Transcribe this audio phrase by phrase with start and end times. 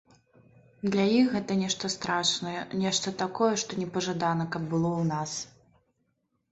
[0.95, 5.31] Для іх гэта нешта страшнае, нешта такое, што непажадана, каб было ў нас.